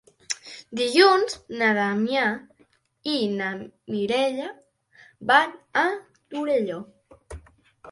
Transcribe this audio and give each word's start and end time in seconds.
Dilluns 0.77 1.35
na 1.59 1.67
Damià 1.79 2.23
i 3.13 3.19
na 3.35 3.51
Mireia 3.93 4.49
van 5.35 5.55
a 5.85 5.87
Torelló. 6.35 6.83